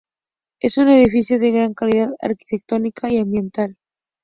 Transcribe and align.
Es 0.59 0.79
un 0.79 0.89
edificio 0.89 1.37
de 1.37 1.51
gran 1.51 1.75
calidad 1.75 2.09
arquitectónica 2.19 3.07
y 3.11 3.19
ambiental. 3.19 3.77